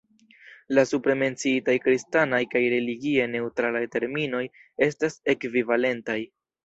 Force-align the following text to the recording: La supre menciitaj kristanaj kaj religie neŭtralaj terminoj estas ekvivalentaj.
La 0.77 0.83
supre 0.91 1.15
menciitaj 1.19 1.75
kristanaj 1.83 2.41
kaj 2.55 2.61
religie 2.75 3.27
neŭtralaj 3.35 3.85
terminoj 3.97 4.43
estas 4.87 5.19
ekvivalentaj. 5.35 6.19